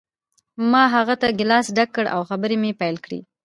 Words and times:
ما 0.71 0.83
هغه 0.95 1.15
ته 1.21 1.27
ګیلاس 1.39 1.67
ډک 1.77 1.89
کړ 1.95 2.05
او 2.15 2.21
خبرې 2.29 2.55
مې 2.61 2.71
پیل 2.81 2.95
کړې 3.05 3.19